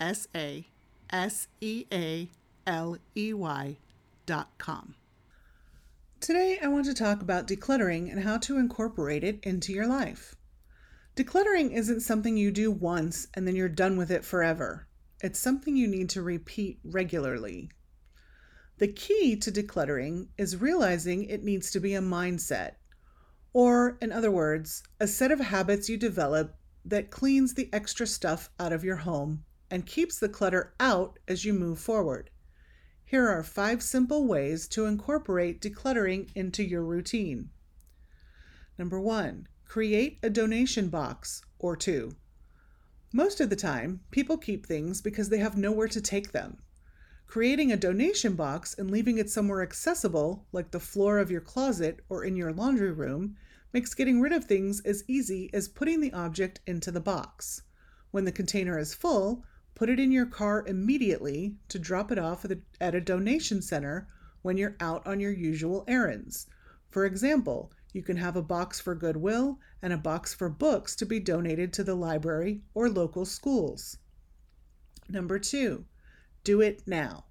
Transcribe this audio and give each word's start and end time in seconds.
S 0.00 0.26
A 0.34 0.66
S 1.10 1.46
E 1.60 1.84
A 1.92 2.30
L 2.66 2.96
E 3.14 3.34
Y 3.34 3.76
dot 4.24 4.48
com. 4.56 4.94
Today, 6.20 6.58
I 6.62 6.68
want 6.68 6.86
to 6.86 6.94
talk 6.94 7.20
about 7.20 7.46
decluttering 7.46 8.10
and 8.10 8.24
how 8.24 8.38
to 8.38 8.56
incorporate 8.56 9.22
it 9.22 9.40
into 9.42 9.74
your 9.74 9.86
life. 9.86 10.36
Decluttering 11.16 11.74
isn't 11.74 12.00
something 12.00 12.38
you 12.38 12.50
do 12.50 12.70
once 12.70 13.26
and 13.34 13.46
then 13.46 13.54
you're 13.54 13.68
done 13.68 13.98
with 13.98 14.10
it 14.10 14.24
forever. 14.24 14.86
It's 15.22 15.38
something 15.38 15.76
you 15.76 15.86
need 15.86 16.08
to 16.10 16.22
repeat 16.22 16.78
regularly. 16.82 17.70
The 18.78 18.88
key 18.88 19.36
to 19.36 19.52
decluttering 19.52 20.28
is 20.38 20.56
realizing 20.56 21.24
it 21.24 21.44
needs 21.44 21.70
to 21.72 21.80
be 21.80 21.94
a 21.94 22.00
mindset, 22.00 22.76
or, 23.52 23.98
in 24.00 24.12
other 24.12 24.30
words, 24.30 24.82
a 24.98 25.06
set 25.06 25.30
of 25.30 25.40
habits 25.40 25.90
you 25.90 25.98
develop 25.98 26.56
that 26.86 27.10
cleans 27.10 27.52
the 27.52 27.68
extra 27.74 28.06
stuff 28.06 28.48
out 28.58 28.72
of 28.72 28.82
your 28.82 28.96
home 28.96 29.44
and 29.70 29.86
keeps 29.86 30.18
the 30.18 30.28
clutter 30.28 30.74
out 30.80 31.18
as 31.28 31.44
you 31.44 31.52
move 31.52 31.78
forward. 31.78 32.30
Here 33.04 33.28
are 33.28 33.42
five 33.42 33.82
simple 33.82 34.26
ways 34.26 34.68
to 34.68 34.86
incorporate 34.86 35.60
decluttering 35.60 36.30
into 36.34 36.62
your 36.62 36.84
routine. 36.84 37.50
Number 38.78 39.00
one, 39.00 39.48
create 39.64 40.18
a 40.22 40.30
donation 40.30 40.88
box 40.88 41.42
or 41.58 41.76
two. 41.76 42.12
Most 43.12 43.40
of 43.40 43.50
the 43.50 43.56
time, 43.56 44.00
people 44.10 44.38
keep 44.38 44.64
things 44.64 45.02
because 45.02 45.28
they 45.28 45.38
have 45.38 45.56
nowhere 45.56 45.88
to 45.88 46.00
take 46.00 46.32
them. 46.32 46.58
Creating 47.26 47.70
a 47.70 47.76
donation 47.76 48.34
box 48.34 48.76
and 48.78 48.90
leaving 48.90 49.18
it 49.18 49.30
somewhere 49.30 49.62
accessible, 49.62 50.46
like 50.52 50.70
the 50.70 50.80
floor 50.80 51.18
of 51.18 51.30
your 51.30 51.40
closet 51.40 52.00
or 52.08 52.24
in 52.24 52.36
your 52.36 52.52
laundry 52.52 52.92
room, 52.92 53.36
makes 53.72 53.94
getting 53.94 54.20
rid 54.20 54.32
of 54.32 54.44
things 54.44 54.80
as 54.80 55.04
easy 55.06 55.48
as 55.52 55.68
putting 55.68 56.00
the 56.00 56.12
object 56.12 56.60
into 56.66 56.90
the 56.90 57.00
box. 57.00 57.62
When 58.10 58.24
the 58.24 58.32
container 58.32 58.78
is 58.78 58.94
full, 58.94 59.44
put 59.80 59.88
it 59.88 59.98
in 59.98 60.12
your 60.12 60.26
car 60.26 60.62
immediately 60.66 61.56
to 61.66 61.78
drop 61.78 62.12
it 62.12 62.18
off 62.18 62.44
at 62.82 62.94
a 62.94 63.00
donation 63.00 63.62
center 63.62 64.06
when 64.42 64.58
you're 64.58 64.76
out 64.78 65.06
on 65.06 65.18
your 65.18 65.32
usual 65.32 65.86
errands. 65.88 66.46
For 66.90 67.06
example, 67.06 67.72
you 67.94 68.02
can 68.02 68.18
have 68.18 68.36
a 68.36 68.42
box 68.42 68.78
for 68.78 68.94
Goodwill 68.94 69.58
and 69.80 69.90
a 69.90 69.96
box 69.96 70.34
for 70.34 70.50
books 70.50 70.94
to 70.96 71.06
be 71.06 71.18
donated 71.18 71.72
to 71.72 71.82
the 71.82 71.94
library 71.94 72.60
or 72.74 72.90
local 72.90 73.24
schools. 73.24 73.96
Number 75.08 75.38
two, 75.38 75.86
do 76.44 76.60
it 76.60 76.82
now. 76.86 77.24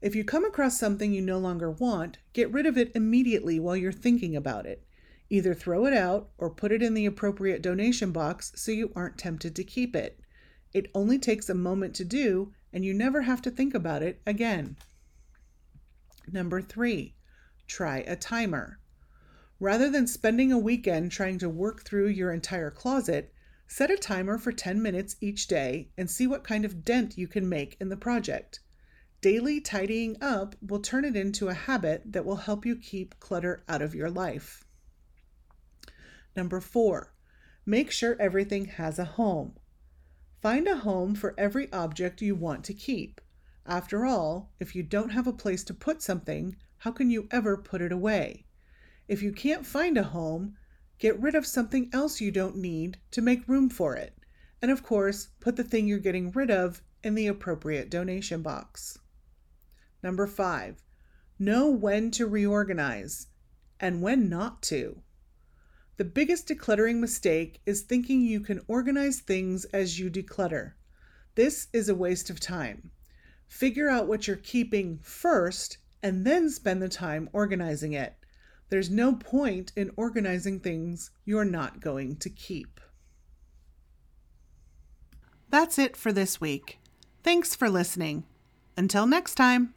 If 0.00 0.16
you 0.16 0.24
come 0.24 0.46
across 0.46 0.80
something 0.80 1.12
you 1.12 1.20
no 1.20 1.36
longer 1.36 1.70
want, 1.70 2.16
get 2.32 2.50
rid 2.50 2.64
of 2.64 2.78
it 2.78 2.92
immediately 2.94 3.60
while 3.60 3.76
you're 3.76 3.92
thinking 3.92 4.34
about 4.34 4.64
it. 4.64 4.86
Either 5.28 5.52
throw 5.52 5.84
it 5.84 5.92
out 5.92 6.30
or 6.38 6.48
put 6.48 6.72
it 6.72 6.82
in 6.82 6.94
the 6.94 7.04
appropriate 7.04 7.60
donation 7.60 8.10
box 8.10 8.52
so 8.54 8.72
you 8.72 8.90
aren't 8.96 9.18
tempted 9.18 9.54
to 9.54 9.62
keep 9.62 9.94
it. 9.94 10.18
It 10.72 10.90
only 10.94 11.18
takes 11.18 11.48
a 11.48 11.54
moment 11.54 11.94
to 11.96 12.04
do, 12.04 12.52
and 12.72 12.84
you 12.84 12.92
never 12.92 13.22
have 13.22 13.40
to 13.42 13.50
think 13.50 13.74
about 13.74 14.02
it 14.02 14.20
again. 14.26 14.76
Number 16.30 16.60
three, 16.60 17.14
try 17.66 17.98
a 18.00 18.16
timer. 18.16 18.78
Rather 19.60 19.90
than 19.90 20.06
spending 20.06 20.52
a 20.52 20.58
weekend 20.58 21.10
trying 21.10 21.38
to 21.38 21.48
work 21.48 21.84
through 21.84 22.08
your 22.08 22.32
entire 22.32 22.70
closet, 22.70 23.32
set 23.66 23.90
a 23.90 23.96
timer 23.96 24.38
for 24.38 24.52
10 24.52 24.80
minutes 24.80 25.16
each 25.20 25.48
day 25.48 25.90
and 25.96 26.10
see 26.10 26.26
what 26.26 26.44
kind 26.44 26.64
of 26.64 26.84
dent 26.84 27.18
you 27.18 27.26
can 27.26 27.48
make 27.48 27.76
in 27.80 27.88
the 27.88 27.96
project. 27.96 28.60
Daily 29.20 29.60
tidying 29.60 30.16
up 30.20 30.54
will 30.60 30.80
turn 30.80 31.04
it 31.04 31.16
into 31.16 31.48
a 31.48 31.54
habit 31.54 32.02
that 32.12 32.24
will 32.24 32.36
help 32.36 32.64
you 32.64 32.76
keep 32.76 33.18
clutter 33.18 33.64
out 33.68 33.82
of 33.82 33.94
your 33.94 34.10
life. 34.10 34.64
Number 36.36 36.60
four, 36.60 37.12
make 37.66 37.90
sure 37.90 38.16
everything 38.20 38.66
has 38.66 38.98
a 38.98 39.04
home. 39.04 39.56
Find 40.40 40.68
a 40.68 40.76
home 40.76 41.14
for 41.16 41.34
every 41.36 41.72
object 41.72 42.22
you 42.22 42.36
want 42.36 42.64
to 42.64 42.74
keep. 42.74 43.20
After 43.66 44.06
all, 44.06 44.52
if 44.60 44.74
you 44.74 44.82
don't 44.82 45.10
have 45.10 45.26
a 45.26 45.32
place 45.32 45.64
to 45.64 45.74
put 45.74 46.00
something, 46.00 46.56
how 46.78 46.92
can 46.92 47.10
you 47.10 47.26
ever 47.30 47.56
put 47.56 47.82
it 47.82 47.90
away? 47.90 48.46
If 49.08 49.20
you 49.22 49.32
can't 49.32 49.66
find 49.66 49.98
a 49.98 50.04
home, 50.04 50.56
get 50.98 51.18
rid 51.20 51.34
of 51.34 51.44
something 51.44 51.90
else 51.92 52.20
you 52.20 52.30
don't 52.30 52.56
need 52.56 52.98
to 53.10 53.20
make 53.20 53.48
room 53.48 53.68
for 53.68 53.96
it. 53.96 54.16
And 54.62 54.70
of 54.70 54.82
course, 54.82 55.28
put 55.40 55.56
the 55.56 55.64
thing 55.64 55.88
you're 55.88 55.98
getting 55.98 56.30
rid 56.30 56.50
of 56.50 56.82
in 57.02 57.14
the 57.14 57.26
appropriate 57.26 57.90
donation 57.90 58.42
box. 58.42 58.98
Number 60.02 60.26
five, 60.26 60.84
know 61.38 61.68
when 61.68 62.10
to 62.12 62.26
reorganize 62.26 63.26
and 63.80 64.02
when 64.02 64.28
not 64.28 64.62
to. 64.62 65.02
The 65.98 66.04
biggest 66.04 66.46
decluttering 66.46 67.00
mistake 67.00 67.60
is 67.66 67.82
thinking 67.82 68.20
you 68.20 68.40
can 68.40 68.60
organize 68.68 69.18
things 69.18 69.64
as 69.66 69.98
you 69.98 70.08
declutter. 70.08 70.74
This 71.34 71.66
is 71.72 71.88
a 71.88 71.94
waste 71.94 72.30
of 72.30 72.38
time. 72.38 72.92
Figure 73.48 73.88
out 73.88 74.06
what 74.06 74.28
you're 74.28 74.36
keeping 74.36 75.00
first 75.02 75.78
and 76.00 76.24
then 76.24 76.50
spend 76.50 76.80
the 76.80 76.88
time 76.88 77.28
organizing 77.32 77.94
it. 77.94 78.14
There's 78.68 78.90
no 78.90 79.14
point 79.14 79.72
in 79.74 79.90
organizing 79.96 80.60
things 80.60 81.10
you're 81.24 81.44
not 81.44 81.80
going 81.80 82.16
to 82.18 82.30
keep. 82.30 82.80
That's 85.50 85.80
it 85.80 85.96
for 85.96 86.12
this 86.12 86.40
week. 86.40 86.78
Thanks 87.24 87.56
for 87.56 87.68
listening. 87.68 88.22
Until 88.76 89.06
next 89.06 89.34
time. 89.34 89.74